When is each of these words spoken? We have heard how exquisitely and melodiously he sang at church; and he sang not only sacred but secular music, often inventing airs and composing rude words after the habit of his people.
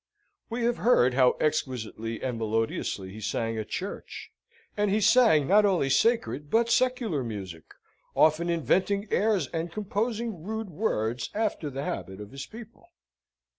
We 0.49 0.63
have 0.63 0.77
heard 0.77 1.13
how 1.13 1.37
exquisitely 1.39 2.23
and 2.23 2.39
melodiously 2.39 3.11
he 3.11 3.21
sang 3.21 3.59
at 3.59 3.69
church; 3.69 4.31
and 4.75 4.89
he 4.89 4.99
sang 4.99 5.45
not 5.45 5.63
only 5.63 5.91
sacred 5.91 6.49
but 6.49 6.71
secular 6.71 7.23
music, 7.23 7.65
often 8.15 8.49
inventing 8.49 9.07
airs 9.11 9.45
and 9.53 9.71
composing 9.71 10.41
rude 10.41 10.71
words 10.71 11.29
after 11.35 11.69
the 11.69 11.83
habit 11.83 12.19
of 12.19 12.31
his 12.31 12.47
people. 12.47 12.89